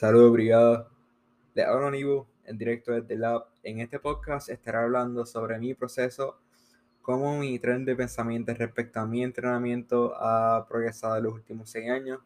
[0.00, 0.88] Saludos, brigada.
[1.52, 3.44] Le hablo Aníbal en directo desde Lab.
[3.62, 6.38] En este podcast estaré hablando sobre mi proceso,
[7.02, 11.90] cómo mi tren de pensamiento respecto a mi entrenamiento ha progresado en los últimos seis
[11.90, 12.20] años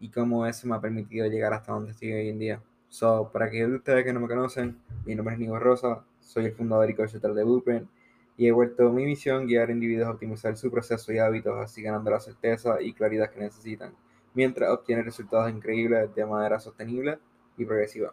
[0.00, 2.62] y cómo eso me ha permitido llegar hasta donde estoy hoy en día.
[2.88, 4.76] So, para aquellos de ustedes que no me conocen,
[5.06, 7.88] mi nombre es Nico Rosa, soy el fundador y coach de Blueprint
[8.36, 11.82] y he vuelto mi misión guiar a individuos a optimizar su proceso y hábitos, así
[11.82, 13.92] ganando la certeza y claridad que necesitan
[14.34, 17.18] mientras obtiene resultados increíbles de manera sostenible
[17.56, 18.12] y progresiva.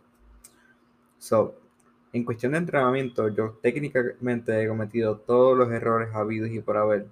[1.17, 1.55] So,
[2.13, 7.07] en cuestión de entrenamiento, yo técnicamente he cometido todos los errores habidos y por haber.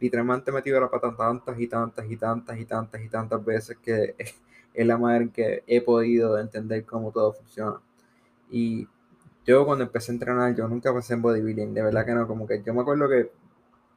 [0.00, 3.76] Literalmente he metido la pata tantas y tantas y tantas y tantas y tantas veces
[3.78, 4.14] que
[4.74, 7.80] es la manera en que he podido entender cómo todo funciona.
[8.50, 8.86] Y
[9.44, 12.46] yo cuando empecé a entrenar, yo nunca pasé en bodybuilding, de verdad que no, como
[12.46, 13.30] que yo me acuerdo que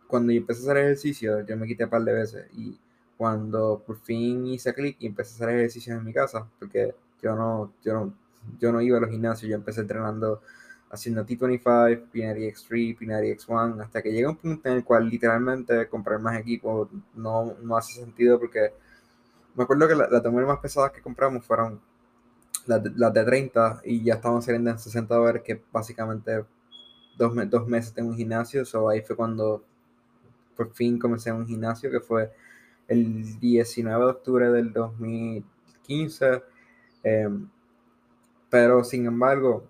[0.07, 2.77] cuando yo empecé a hacer ejercicio, yo me quité un par de veces y
[3.17, 7.35] cuando por fin hice clic y empecé a hacer ejercicios en mi casa, porque yo
[7.35, 8.13] no, yo no,
[8.59, 10.41] yo no iba a los gimnasios, yo empecé entrenando
[10.89, 15.87] haciendo T25, Pinari X3, Pinari X1, hasta que llega un punto en el cual literalmente
[15.89, 18.73] comprar más equipo no, no hace sentido porque
[19.55, 21.81] me acuerdo que las la más pesadas que compramos fueron
[22.67, 26.45] las de, las de 30 y ya estaban saliendo en 60 dólares, que básicamente
[27.17, 29.63] dos, dos meses en un gimnasio, so ahí fue cuando
[30.55, 32.31] por fin comencé en un gimnasio que fue
[32.87, 36.43] el 19 de octubre del 2015.
[37.03, 37.49] Em,
[38.49, 39.67] pero sin embargo,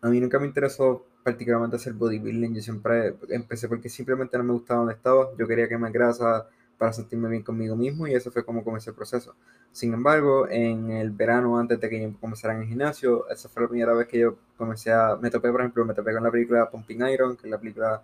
[0.00, 2.54] a mí nunca me interesó particularmente hacer bodybuilding.
[2.54, 5.28] Yo siempre empecé porque simplemente no me gustaba donde estaba.
[5.36, 6.48] Yo quería que me grasa
[6.78, 9.34] para sentirme bien conmigo mismo y eso fue como comencé el proceso.
[9.72, 13.62] Sin embargo, en el verano, antes de que yo comenzara en el gimnasio, esa fue
[13.62, 16.30] la primera vez que yo comencé a, me topé, por ejemplo, me topé con la
[16.30, 18.02] película Pumping Iron, que es la película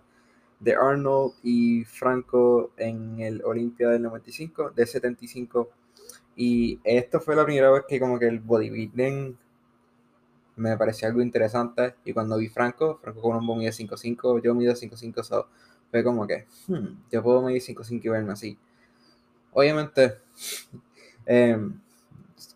[0.63, 5.69] de Arnold y Franco en el Olimpia del 95, de 75.
[6.35, 9.37] Y esto fue la primera vez que como que el bodybuilding
[10.55, 11.95] me pareció algo interesante.
[12.05, 15.47] Y cuando vi Franco, Franco con un mide 5'5, yo mido 5'5, so,
[15.91, 18.57] fue como que, hmm, yo puedo medir 5'5 y verme así.
[19.51, 20.19] Obviamente,
[21.25, 21.79] em,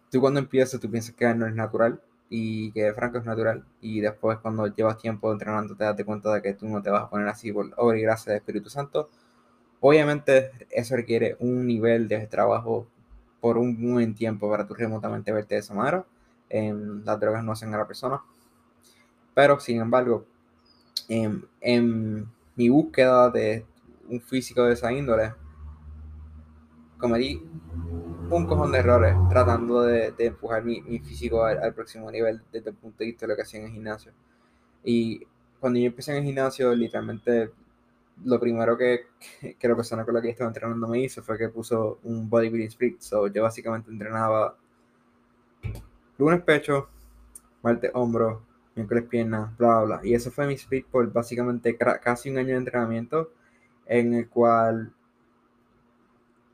[0.09, 3.65] tú cuando empiezas, tú piensas que no es natural y que Franco es natural.
[3.81, 7.03] Y después, cuando llevas tiempo entrenando, te das cuenta de que tú no te vas
[7.03, 9.09] a poner así por obra y gracia del Espíritu Santo.
[9.79, 12.87] Obviamente, eso requiere un nivel de trabajo
[13.39, 16.05] por un buen tiempo para tú remotamente verte de esa manera.
[16.49, 18.21] las drogas no hacen a la persona.
[19.33, 20.25] Pero, sin embargo,
[21.07, 23.66] en, en mi búsqueda de
[24.09, 25.33] un físico de esa índole,
[26.97, 27.41] cometí
[28.29, 32.99] un cojón de errores tratando de, empujar mi, físico al, próximo nivel desde el punto
[32.99, 34.11] de vista de lo que hacía en el gimnasio.
[34.83, 35.25] Y
[35.59, 37.51] cuando yo empecé en el gimnasio, literalmente
[38.25, 39.07] lo primero que,
[39.59, 42.67] que, la persona con la que estaba entrenando me hizo fue que puso un bodybuilding
[42.67, 42.99] split.
[42.99, 44.55] So, yo básicamente entrenaba
[46.17, 46.89] lunes pecho,
[47.61, 48.41] martes hombro,
[48.75, 49.99] miércoles piernas, bla, bla, bla.
[50.03, 53.31] Y eso fue mi split por básicamente casi un año de entrenamiento
[53.85, 54.93] en el cual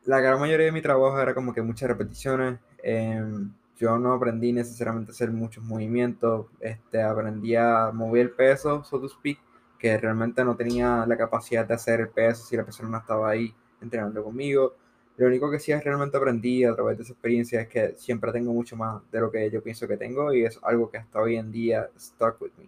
[0.06, 2.59] la gran mayoría de mi trabajo era como que muchas repeticiones.
[2.81, 6.47] Em, yo no aprendí necesariamente a hacer muchos movimientos.
[6.59, 9.40] Este, aprendí a mover el peso, so to speak,
[9.80, 13.30] que realmente no tenía la capacidad de hacer el peso si la persona no estaba
[13.30, 14.75] ahí entrenando conmigo.
[15.18, 18.31] Lo único que sí es realmente aprendí a través de esa experiencia es que siempre
[18.31, 21.19] tengo mucho más de lo que yo pienso que tengo y es algo que hasta
[21.19, 22.68] hoy en día stuck with me.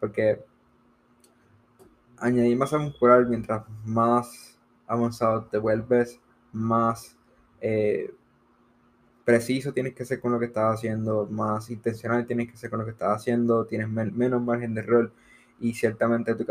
[0.00, 0.42] Porque
[2.18, 6.20] añadir masa muscular mientras más avanzado te vuelves,
[6.54, 7.16] más
[7.60, 8.10] eh,
[9.24, 12.78] preciso tienes que ser con lo que estás haciendo, más intencional tienes que ser con
[12.78, 15.12] lo que estás haciendo, tienes menos margen de error
[15.60, 16.44] y ciertamente tu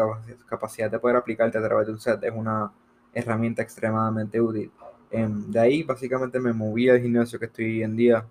[0.47, 2.71] capacidad de poder aplicarte a través de un set es una
[3.13, 4.71] herramienta extremadamente útil.
[5.11, 8.25] Em, de ahí básicamente me moví al gimnasio que estoy hoy en día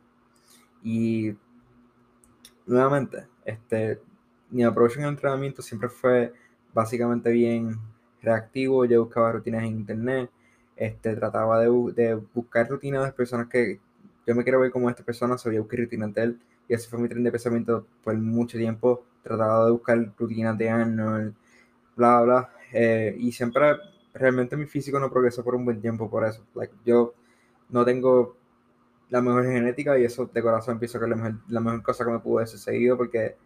[0.83, 1.37] y
[2.67, 4.01] nuevamente, este,
[4.51, 6.33] mi approach en el entrenamiento siempre fue
[6.75, 7.79] básicamente bien
[8.21, 10.31] reactivo, yo buscaba rutinas en internet,
[10.77, 13.81] este, trataba de, de buscar rutinas de personas que
[14.27, 16.99] yo me quiero ver como esta persona, sabía buscar rutinas de él, y ese fue
[16.99, 21.35] mi tren de pensamiento por mucho tiempo, trataba de buscar rutinas de Arnold,
[21.97, 23.77] bla, bla, eh, y siempre,
[24.15, 27.15] realmente mi físico no progresó por un buen tiempo por eso, like, yo
[27.69, 28.37] no tengo
[29.11, 32.05] la mejor genética y eso de corazón pienso que es la mejor, la mejor cosa
[32.05, 33.37] que me pudo haber sucedido porque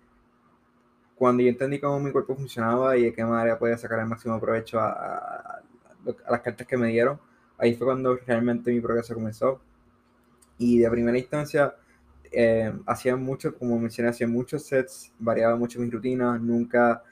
[1.16, 4.40] cuando yo entendí cómo mi cuerpo funcionaba y de qué manera podía sacar el máximo
[4.40, 5.55] provecho a, a
[6.30, 7.18] las cartas que me dieron,
[7.58, 9.60] ahí fue cuando realmente mi progreso comenzó.
[10.58, 11.74] Y de primera instancia,
[12.32, 17.02] eh, hacía mucho, como mencioné, hacía muchos sets, variaba mucho mis rutinas, nunca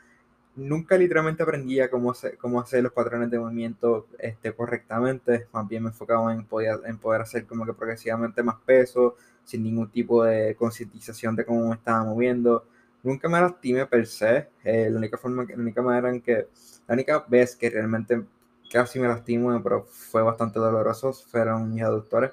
[0.56, 5.82] nunca literalmente aprendía cómo hacer, cómo hacer los patrones de movimiento este, correctamente, más bien
[5.84, 10.24] me enfocaba en poder, en poder hacer como que progresivamente más peso, sin ningún tipo
[10.24, 12.66] de concientización de cómo me estaba moviendo.
[13.02, 16.48] Nunca me lastimé per se, eh, la, única forma, la única manera en que,
[16.86, 18.24] la única vez que realmente
[18.70, 22.32] casi me lastimé, pero fue bastante doloroso, fueron mis aductores,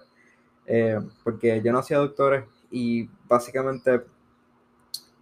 [0.66, 4.04] eh, porque yo no hacía aductores y básicamente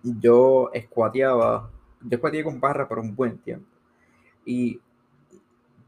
[0.04, 1.70] yo escuateaba
[2.02, 3.68] yo escuateé con barra por un buen tiempo.
[4.46, 4.80] Y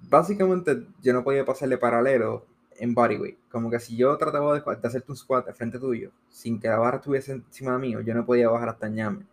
[0.10, 2.46] básicamente yo no podía pasarle paralelo
[2.78, 3.38] en bodyweight.
[3.50, 6.68] Como que si yo trataba de, de hacerte un squat de frente tuyo, sin que
[6.68, 9.26] la barra estuviese encima de mí, yo no podía bajar hasta ñame.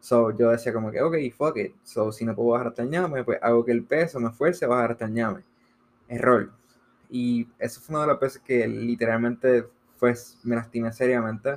[0.00, 1.74] So yo decía como que, ok, fuck it.
[1.82, 4.64] So si no puedo bajar hasta el ñame, pues hago que el peso me fuerce
[4.64, 5.42] a bajar hasta el ñame.
[6.08, 6.52] Error.
[7.10, 9.66] Y eso fue una de las veces que literalmente
[9.96, 10.14] fue,
[10.44, 11.56] me lastimé seriamente.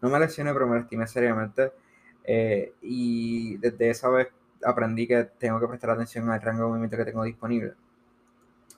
[0.00, 1.72] No me lesioné, pero me lastimé seriamente.
[2.24, 4.28] Eh, y desde esa vez
[4.64, 7.74] aprendí que tengo que prestar atención al rango de movimiento que tengo disponible.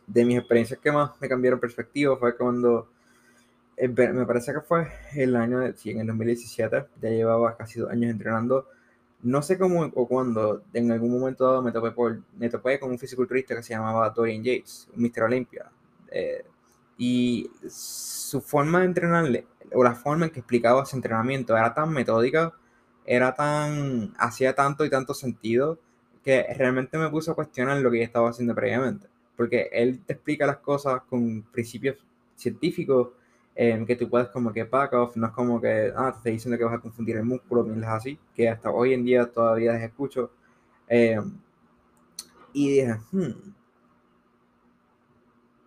[0.06, 2.88] De mis experiencias que más me cambiaron perspectiva fue cuando,
[3.76, 7.90] eh, me parece que fue el año, sí, en el 2017, ya llevaba casi dos
[7.90, 8.68] años entrenando.
[9.22, 13.62] No sé cómo o cuándo, en algún momento dado me topé, con un fisiculturista que
[13.62, 15.22] se llamaba Dorian Yates, un Mr.
[15.24, 15.70] Olympia.
[16.10, 16.44] Eh,
[16.98, 21.92] y su forma de entrenarle, o la forma en que explicaba su entrenamiento, era tan
[21.92, 22.52] metódica
[23.04, 25.78] era tan, hacía tanto y tanto sentido
[26.24, 29.08] que realmente me puso a cuestionar lo que yo estaba haciendo previamente.
[29.36, 31.96] Porque él te explica las cosas con principios
[32.36, 33.08] científicos
[33.54, 36.32] en que tú puedes como que back off, no es como que, ah, te estoy
[36.32, 39.72] diciendo que vas a confundir el músculo, es así, que hasta hoy en día todavía
[39.74, 40.30] les escucho.
[40.88, 41.20] Eh,
[42.52, 43.52] y dije, hmm,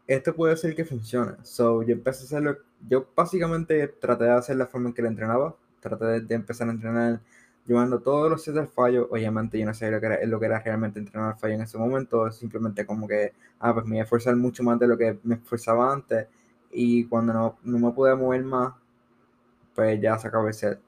[0.07, 1.33] esto puede ser que funcione.
[1.43, 5.07] So, yo empecé a hacerlo, yo básicamente traté de hacer la forma en que le
[5.09, 7.21] entrenaba, traté de, empezar a entrenar
[7.65, 9.07] llevando todos los sets del fallo.
[9.11, 11.61] Obviamente yo no sé lo que, era, lo que era realmente entrenar al fallo en
[11.61, 14.97] ese momento, simplemente como que, ah, pues me iba a esforzar mucho más de lo
[14.97, 16.27] que me esforzaba antes
[16.75, 18.73] y cuando no, no me pude mover más,
[19.73, 20.79] pues ya se acabó el set.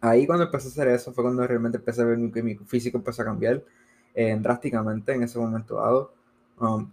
[0.00, 2.98] Ahí cuando empecé a hacer eso fue cuando realmente empecé a ver que mi físico
[2.98, 3.62] empezó a cambiar
[4.14, 6.12] eh, drásticamente en ese momento dado.
[6.58, 6.90] Um,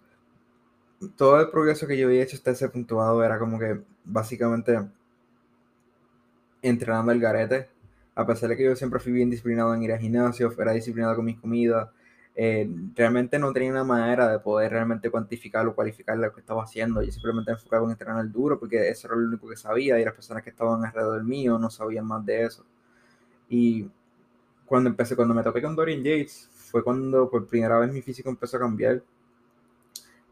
[1.16, 4.80] todo el progreso que yo había hecho hasta ese punto dado era como que básicamente
[6.62, 7.70] entrenando el garete.
[8.16, 11.16] A pesar de que yo siempre fui bien disciplinado en ir al gimnasio, era disciplinado
[11.16, 11.90] con mis comidas,
[12.36, 16.64] eh, realmente no tenía una manera de poder realmente cuantificar o cualificar lo que estaba
[16.64, 17.02] haciendo.
[17.02, 20.14] Yo simplemente enfocaba en entrenar duro porque eso era lo único que sabía y las
[20.14, 22.66] personas que estaban alrededor mío no sabían más de eso.
[23.50, 23.90] Y
[24.66, 28.30] cuando empecé, cuando me topé con Dorian Yates, fue cuando por primera vez mi físico
[28.30, 29.04] empezó a cambiar.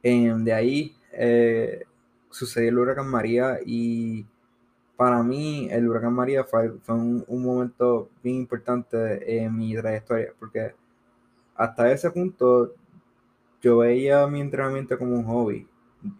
[0.01, 1.85] de ahí eh,
[2.29, 4.25] sucedió el huracán María y
[4.95, 10.73] para mí el huracán María fue, un, momento bien importante en mi trayectoria, porque
[11.59, 12.73] hasta ese punto
[13.61, 15.67] yo veía mi entrenamiento como un hobby.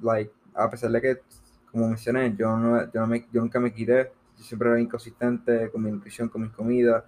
[0.01, 1.18] Like, a pesar de que,
[1.71, 5.81] como mencioné, yo, no, yo, me, yo nunca me quité, yo siempre era inconsistente con
[5.81, 7.06] mi nutrición, con mis comidas.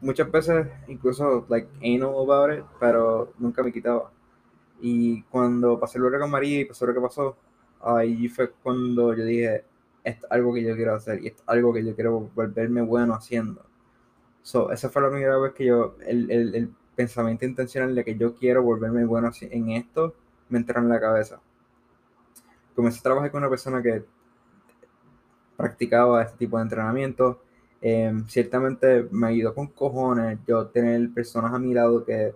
[0.00, 4.10] Muchas veces incluso, like, anal about it, pero nunca me quitaba.
[4.80, 7.36] Y cuando pasé el huracán María y pasó lo que pasó,
[7.82, 9.64] ahí fue cuando yo dije,
[10.02, 13.66] es algo que yo quiero hacer y es algo que yo quiero volverme bueno haciendo.
[14.42, 18.16] So, esa fue la primera vez que yo, el, el, el pensamiento intencional de que
[18.16, 20.14] yo quiero volverme bueno en esto,
[20.48, 21.40] me entró en la cabeza.
[22.74, 24.04] Comencé a trabajar con una persona que
[25.56, 27.42] practicaba este tipo de entrenamiento.
[27.80, 32.34] Em, ciertamente me ayudó con cojones yo tener personas a mi lado que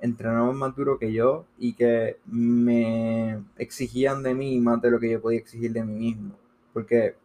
[0.00, 5.10] entrenaban más duro que yo y que me exigían de mí más de lo que
[5.10, 6.34] yo podía exigir de mí mismo.
[6.72, 7.16] Porque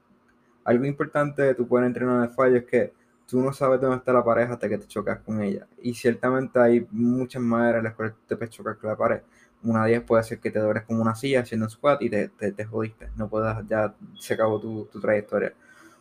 [0.63, 2.93] algo importante de tu buen entrenar de fallo es que
[3.27, 5.67] tú no sabes dónde está la pareja hasta que te chocas con ella.
[5.81, 9.21] Y ciertamente hay muchas maneras en las cuales te puedes chocar con la pared.
[9.63, 12.09] Una de ellas puede ser que te dores como una silla haciendo un squat y
[12.09, 13.09] te, te, jodiste.
[13.15, 15.53] No puedes, ya se acabó tu, tu trayectoria.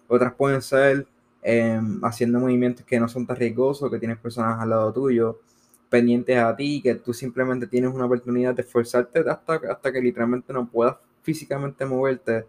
[0.07, 1.07] Otras pueden ser
[1.43, 5.41] em, haciendo movimientos que no son tan riesgosos, que tienes personas al lado tuyo,
[5.89, 10.53] pendientes a ti, que tú simplemente tienes una oportunidad de esforzarte hasta, hasta que literalmente
[10.53, 12.47] no puedas físicamente moverte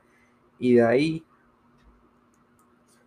[0.59, 1.25] y de ahí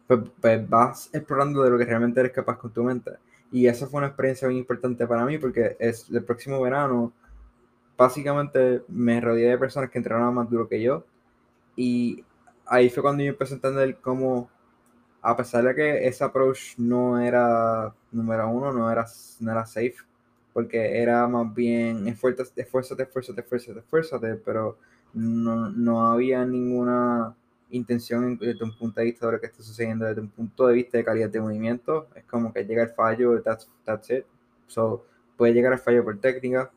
[0.08, 3.12] pues, pues, vas explorando de lo que realmente eres capaz con tu mente.
[3.52, 7.12] Y esa fue una experiencia muy importante para mí porque es el próximo verano,
[7.96, 11.04] básicamente me rodeé de personas que entrenaban más duro que yo.
[11.76, 12.24] Y
[12.66, 14.50] ahí fue cuando yo empecé a entender cómo,
[15.22, 19.06] a pesar de que ese approach no era número uno, no era,
[19.40, 19.96] no era safe,
[20.52, 24.78] porque era más bien esfuérzate, esfuérzate, esfuérzate, esfuérzate, esfuérzate, pero
[25.14, 27.34] no, no había ninguna
[27.70, 30.75] intención desde un punto de vista de lo que está sucediendo, desde un punto de
[30.75, 32.08] vista de calidad de movimiento.
[32.14, 34.25] Es como que llega el fallo, that's, that's it.
[34.66, 35.04] So,
[35.37, 36.70] puede llegar al fallo por técnica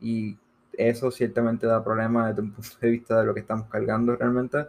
[0.00, 0.36] y
[0.72, 4.66] eso ciertamente da problemas desde un punto de vista de lo que estamos cargando realmente.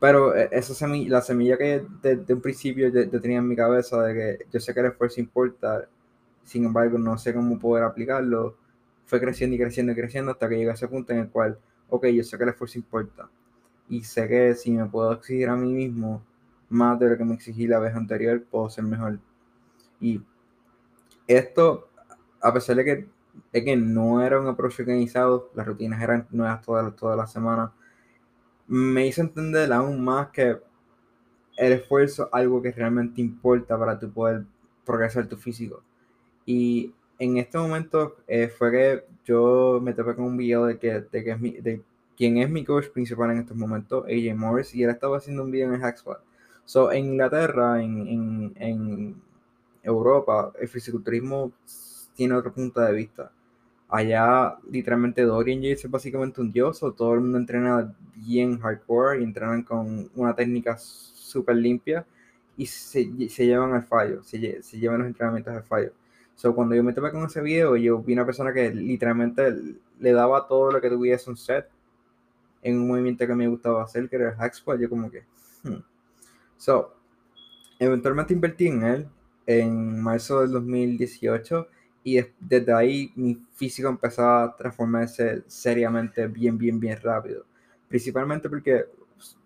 [0.00, 4.02] Pero eh, esa semilla, la semilla que desde un principio yo, tenía en mi cabeza
[4.02, 5.88] de que yo sé que el esfuerzo importa,
[6.44, 8.56] sin embargo no sé cómo poder aplicarlo,
[9.06, 11.58] fue creciendo y creciendo y creciendo hasta que llegué a ese punto en el cual,
[11.88, 13.28] ok, yo sé que el esfuerzo importa.
[13.88, 16.22] Y sé que si me puedo exigir a mí mismo
[16.68, 19.18] más de lo que me exigí la vez anterior, puedo ser mejor.
[20.00, 20.22] Y
[21.26, 21.88] esto,
[22.40, 23.08] a pesar de que,
[23.52, 27.70] de que no era un approach organizado, las rutinas eran nuevas todas, todas las semanas,
[28.66, 30.58] me hizo entender aún más que
[31.56, 34.44] el esfuerzo es algo que realmente importa para tu poder
[34.84, 35.82] progresar tu físico.
[36.46, 41.00] Y en este momento eh, fue que yo me topé con un video de que,
[41.00, 41.56] de que es mi,
[42.18, 45.50] quien es mi coach principal en estos momentos, AJ Morris, y él estaba haciendo un
[45.50, 46.18] video en el Hackspot.
[46.66, 49.22] So, en Inglaterra, en, en, en
[49.82, 51.52] Europa, el fisiculturismo
[52.14, 53.32] tiene otro punto de vista
[53.88, 59.20] allá literalmente Dorian Yates es básicamente un dios, o todo el mundo entrena bien hardcore
[59.20, 62.06] y entrenan con una técnica súper limpia
[62.56, 65.92] y se, se, llevan al fallo, se, se, llevan los entrenamientos al fallo.
[66.34, 69.54] So, cuando yo me topé con ese video, yo vi una persona que literalmente
[70.00, 71.68] le daba todo lo que tuviese un set
[72.62, 75.24] en un movimiento que me gustaba hacer, que era el hack yo como que...
[75.62, 75.82] Hmm.
[76.56, 76.94] So,
[77.78, 79.08] eventualmente invertí en él
[79.46, 81.68] en marzo del 2018
[82.04, 87.44] y desde ahí mi físico empezó a transformarse seriamente bien, bien, bien rápido.
[87.88, 88.86] Principalmente porque
[89.16, 89.36] pues,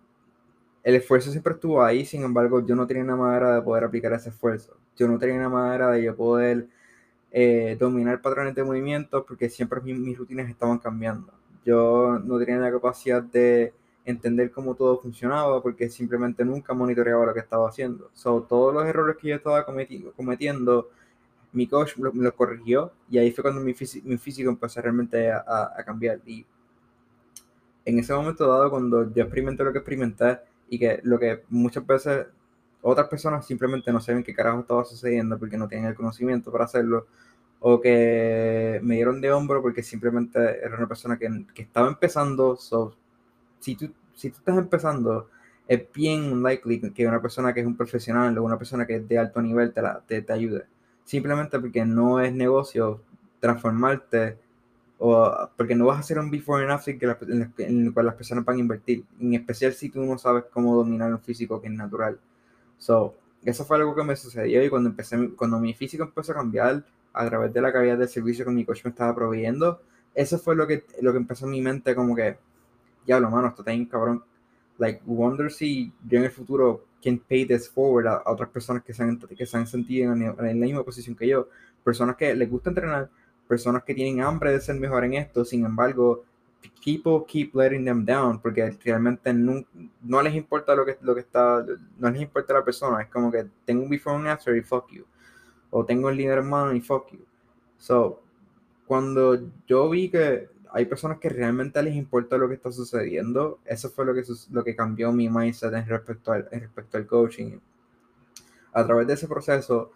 [0.83, 4.13] el esfuerzo siempre estuvo ahí, sin embargo yo no tenía una manera de poder aplicar
[4.13, 4.77] ese esfuerzo.
[4.95, 6.67] Yo no tenía una manera de yo poder
[7.31, 11.33] eh, dominar patrones de movimiento porque siempre mis rutinas estaban cambiando.
[11.65, 13.73] Yo no tenía la capacidad de
[14.05, 18.09] entender cómo todo funcionaba porque simplemente nunca monitoreaba lo que estaba haciendo.
[18.13, 20.89] So, todos los errores que yo estaba cometiendo
[21.53, 25.71] mi coach me lo, corrigió y ahí fue cuando mi, mi físico empezó realmente a,
[25.77, 26.19] a, cambiar.
[26.25, 26.45] Y
[27.85, 31.85] en ese momento dado, cuando yo experimenté lo que experimenté y que lo que muchas
[31.85, 32.27] veces
[32.81, 36.65] otras personas simplemente no saben qué carajo estaba sucediendo porque no tienen el conocimiento para
[36.65, 37.07] hacerlo,
[37.65, 42.57] o que me dieron de hombro porque simplemente era una persona que, que estaba empezando.
[42.57, 42.93] So,
[43.59, 45.29] si, tú, si tú estás empezando,
[45.67, 49.07] es bien likely que una persona que es un profesional o una persona que es
[49.07, 50.65] de alto nivel te, la, te, te ayude
[51.03, 53.01] simplemente porque no es negocio
[53.39, 54.37] transformarte
[54.97, 57.05] o porque no vas a hacer un before and after que
[57.63, 60.75] en, el cual las personas van a invertir, en especial si tú no sabes cómo
[60.75, 62.19] dominar un físico que es natural.
[62.77, 66.35] So, eso fue algo que me sucedió y cuando empecé, cuando mi físico empezó a
[66.35, 69.81] cambiar a través de la calidad del servicio que mi coach me estaba proveyendo,
[70.13, 72.37] eso fue lo que, lo que empezó en mi mente como que,
[73.05, 74.23] ya lo mano, esto está bien cabrón.
[74.77, 78.93] Like, wonder si yo en el futuro can pay this forward a, otras personas que
[78.93, 81.47] se han, que se han sentido en, la misma posición que yo,
[81.83, 83.09] personas que les gusta entrenar,
[83.47, 86.23] personas que tienen hambre de ser mejor en esto, sin embargo,
[86.83, 89.65] people keep letting them down porque realmente no,
[90.01, 91.65] no les importa lo que, lo que está,
[91.99, 94.89] no les importa la persona, es como que tengo un before and after y fuck
[94.91, 95.05] you,
[95.73, 97.25] o tengo el líder hermano y fuck you.
[97.77, 98.21] So,
[98.85, 103.59] cuando yo vi que hay personas que realmente les importa lo que está sucediendo.
[103.63, 107.59] Eso fue lo que, lo que cambió mi mindset en respecto, al, respecto al coaching.
[108.73, 109.91] A través de ese proceso,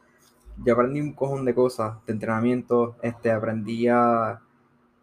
[0.63, 2.95] yo aprendí un cojón de cosas, de entrenamiento.
[3.01, 4.39] Este, aprendí a,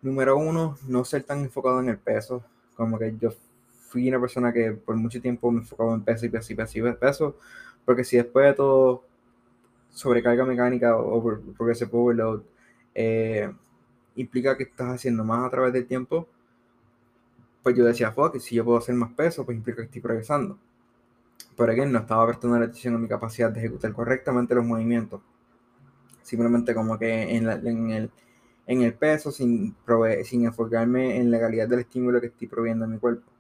[0.01, 2.45] número uno, no ser tan enfocado en el peso.
[2.77, 3.31] Como que yo
[3.89, 6.79] fui una persona que por mucho tiempo me enfocaba en peso y peso y peso
[6.79, 7.37] y peso.
[7.85, 9.03] Porque si después de todo,
[9.95, 11.23] sobrecarga mecánica o
[11.57, 12.43] progressive overload,
[12.95, 13.51] eh,
[14.17, 16.29] implica que estás haciendo más a través del tiempo,
[17.63, 20.59] pues yo decía, fuck, si yo puedo hacer más peso, pues implica que estoy progresando.
[21.57, 25.23] Pero again, no estaba prestando atención a mi capacidad de ejecutar correctamente los movimientos.
[26.23, 28.11] Simplemente como que en, el,
[28.67, 29.75] en el peso, sin,
[30.25, 33.31] sin enfocarme en la calidad del estímulo que estoy proveyendo a mi cuerpo.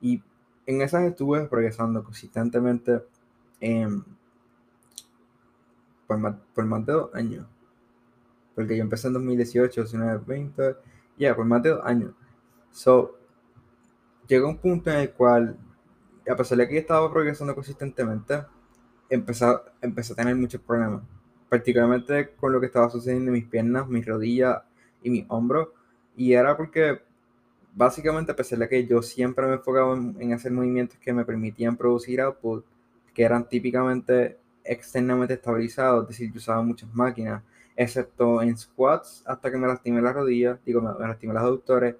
[0.00, 0.22] Y
[0.66, 3.02] en esas estuve progresando consistentemente
[6.06, 7.46] por, por más de dos años
[8.54, 10.76] porque yo empecé en 2018, 19, 20,
[11.18, 12.12] ya, por más de dos años.
[12.70, 13.18] So,
[14.26, 15.58] llegó un punto en el cual,
[16.28, 18.44] a pesar de que yo estaba progresando consistentemente,
[19.10, 19.46] empecé,
[19.80, 21.02] empecé a tener muchos problemas,
[21.48, 24.62] particularmente con lo que estaba sucediendo en mis piernas, mis rodillas
[25.02, 25.68] y mis hombros,
[26.16, 27.02] y era porque
[27.74, 31.24] básicamente a pesar de que yo siempre me enfocaba en, en hacer movimientos que me
[31.24, 32.64] permitían producir output,
[33.12, 37.42] que eran típicamente externamente estabilizados, es decir, yo usaba muchas máquinas,
[37.76, 41.96] excepto en squats hasta que me lastimé las rodillas, digo, me, lastimé las aductores,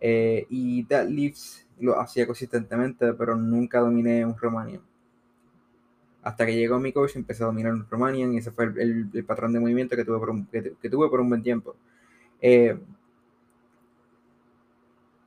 [0.00, 4.80] eh, y deadlifts lo hacía consistentemente, pero nunca dominé un Romanian.
[6.22, 9.24] Hasta que llegó mi coach empecé a dominar un Romanian y ese fue el, el,
[9.24, 11.76] patrón de movimiento que tuve por un, que, tuve por un buen tiempo.
[12.40, 12.78] Eh,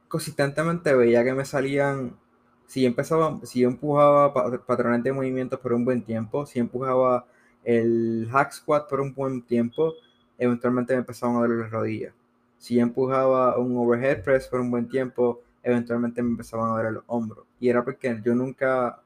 [0.07, 2.17] consistentemente veía que me salían,
[2.69, 4.31] si empezaba, si empujaba
[4.63, 7.25] patrones de movimientos por un buen tiempo, si empujaba
[7.63, 9.95] el hack squat por un buen tiempo,
[10.37, 12.13] eventualmente me empezaban a doler las rodillas.
[12.59, 17.03] Si empujaba un overhead press por un buen tiempo, eventualmente me empezaban a doler los
[17.07, 17.43] hombros.
[17.59, 19.01] Y era porque yo nunca,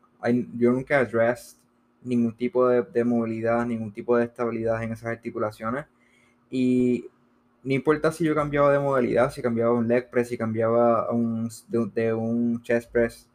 [0.58, 1.58] yo nunca addressed
[2.04, 5.86] ningún tipo de, de, movilidad, ningún tipo de estabilidad en esas articulaciones.
[6.52, 7.06] Y
[7.64, 11.50] no importa si yo cambiaba de modalidad, si cambiaba un leg press, si cambiaba un,
[11.70, 13.30] de, un chest press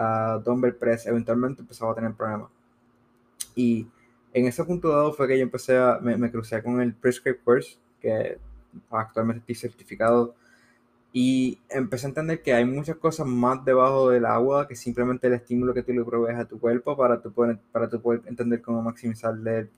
[0.00, 2.50] a dumbbell press, eventualmente empezaba a tener problemas.
[3.54, 3.86] Y
[4.32, 7.44] en ese punto dado fue que yo empecé a, me, me crucé con el Prescript
[7.44, 8.38] Course, que
[8.90, 10.34] actualmente estoy certificado
[11.12, 15.34] y empecé a entender que hay muchas cosas más debajo del agua que simplemente el
[15.34, 18.62] estímulo que tú le provees a tu cuerpo para tu poder, para tu poder entender
[18.62, 19.68] cómo maximizar el,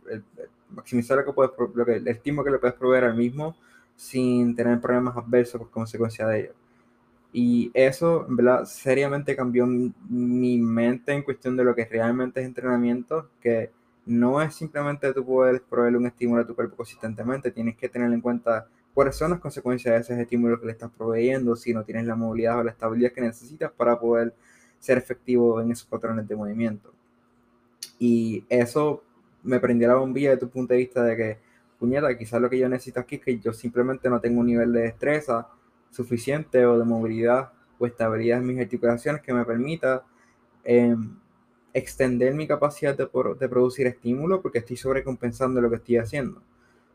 [0.68, 3.56] maximizar lo que puedes, lo que, el estímulo que le puedes proveer al mismo
[3.96, 6.52] sin tener problemas adversos por consecuencia de ello.
[7.32, 13.30] Y eso, verdad, seriamente cambió mi, mente en cuestión de lo que realmente es entrenamiento,
[13.40, 13.70] que
[14.04, 18.12] no es simplemente tú poder proveer un estímulo a tu cuerpo consistentemente, tienes que tener
[18.12, 21.84] en cuenta cuáles son las consecuencias de esos estímulos que le estás proveyendo si no
[21.84, 24.34] tienes la movilidad o la estabilidad que necesitas para poder
[24.78, 26.92] ser efectivo en esos patrones de movimiento.
[27.98, 29.02] Y eso
[29.42, 31.38] me prendió la bombilla de tu punto de vista de que,
[31.78, 34.72] puñeta, quizás lo que yo necesito aquí es que yo simplemente no tengo un nivel
[34.72, 35.48] de destreza
[35.92, 40.04] suficiente o de movilidad o estabilidad en mis articulaciones que me permita
[40.64, 41.16] em,
[41.72, 43.08] extender mi capacidad de,
[43.38, 46.42] de producir estímulo porque estoy sobrecompensando lo que estoy haciendo.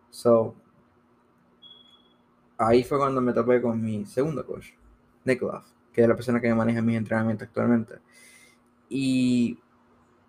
[0.09, 0.55] So,
[2.57, 4.71] ahí fue cuando me topé con mi segundo coach,
[5.25, 7.95] Nikolaf, que es la persona que me maneja mis entrenamientos actualmente.
[8.89, 9.59] Y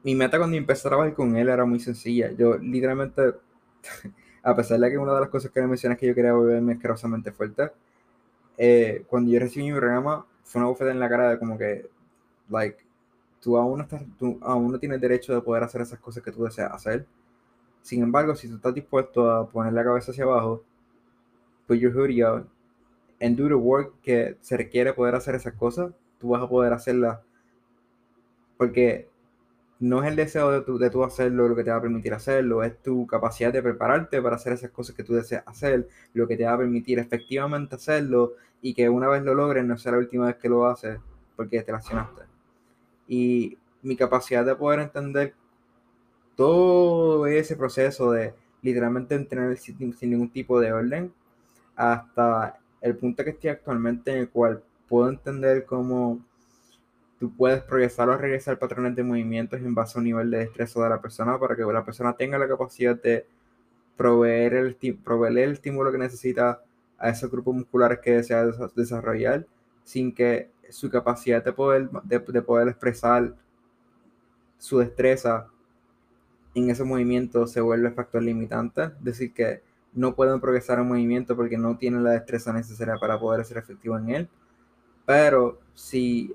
[0.03, 2.33] mi meta cuando empecé a trabajar con él era muy sencilla.
[2.33, 3.35] Yo literalmente,
[4.43, 6.33] a pesar de que una de las cosas que le mencioné es que yo quería
[6.33, 7.71] volverme asquerosamente fuerte,
[8.59, 11.89] eh, cuando yo recibí mi programa fue una bufeta en la cara de como que,
[12.51, 12.79] like,
[13.41, 16.33] tú aún, no estás, tú aún no tienes derecho de poder hacer esas cosas que
[16.33, 17.07] tú deseas hacer.
[17.83, 20.63] Sin embargo, si tú estás dispuesto a poner la cabeza hacia abajo
[21.69, 22.49] put your hoodie out
[23.21, 26.73] and do the work que se requiere poder hacer esas cosas, tú vas a poder
[26.73, 27.21] hacerlas.
[28.57, 29.09] Porque
[29.81, 32.63] no es el deseo de tú, de hacerlo lo que te va a permitir hacerlo,
[32.65, 36.37] es tu capacidad de prepararte para hacer esas cosas que tú deseas hacer, lo que
[36.37, 39.99] te va a permitir efectivamente hacerlo y que una vez lo logres no sea la
[39.99, 40.99] última vez que lo haces
[41.37, 42.23] porque te lesionaste.
[43.07, 45.35] Y mi capacidad de poder entender
[46.35, 51.13] todo ese proceso de literalmente entrenar sin ningún tipo de orden
[51.77, 56.21] hasta el punto que estoy actualmente en el cual puedo entender cómo
[57.19, 60.83] tú puedes progresar o regresar patrones de movimientos en base a un nivel de destreza
[60.83, 63.27] de la persona para que la persona tenga la capacidad de
[63.97, 66.63] proveer el, proveer el estímulo que necesita
[66.99, 69.47] a esos grupos musculares que desea desarrollar
[69.85, 73.35] sin que su capacidad de poder, de, de poder expresar
[74.59, 75.49] su destreza
[76.55, 78.85] en ese movimiento se vuelve factor limitante.
[78.85, 83.19] Es decir, que no pueden progresar en movimiento porque no tienen la destreza necesaria para
[83.19, 84.29] poder ser efectivo en él.
[85.07, 86.35] Pero si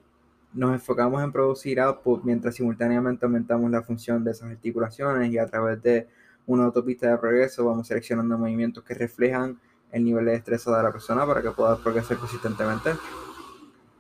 [0.54, 5.48] nos enfocamos en producir output mientras simultáneamente aumentamos la función de esas articulaciones y a
[5.48, 6.08] través de
[6.46, 9.60] una autopista de progreso vamos seleccionando movimientos que reflejan
[9.92, 12.92] el nivel de destreza de la persona para que pueda progresar consistentemente.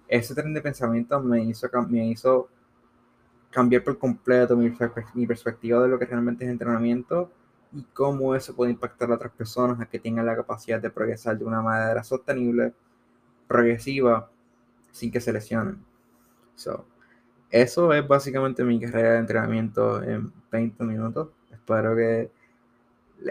[0.07, 2.49] Ese tren de pensamiento me hizo, me hizo
[3.49, 4.75] cambiar por completo mi,
[5.13, 7.31] mi perspectiva de lo que realmente es entrenamiento
[7.71, 11.37] y cómo eso puede impactar a otras personas a que tengan la capacidad de progresar
[11.37, 12.73] de una manera sostenible,
[13.47, 14.29] progresiva,
[14.91, 15.92] sin que se lesionen.
[16.55, 16.85] So,
[17.49, 21.29] eso es básicamente mi carrera de entrenamiento en 20 minutos.
[21.51, 22.31] Espero que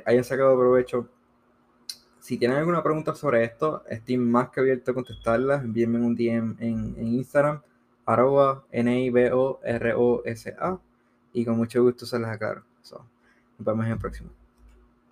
[0.05, 1.09] hayan sacado provecho.
[2.21, 5.65] Si tienen alguna pregunta sobre esto, estoy más que abierto a contestarlas.
[5.65, 7.63] Envíenme un DM en, en Instagram,
[8.07, 10.21] arroba N-I-B-O-R-O-S-A,
[11.33, 12.63] y con mucho gusto se las aclaro.
[12.83, 13.05] So,
[13.59, 14.42] nos vemos en el próximo.